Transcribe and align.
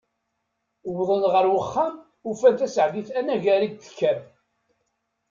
Wwḍen 0.89 1.23
ɣer 1.33 1.45
uxxam, 1.59 1.93
ufan 2.29 2.55
Taseɛdit 2.59 3.09
anagar 3.19 3.61
i 3.63 3.67
d-tekker. 3.69 4.17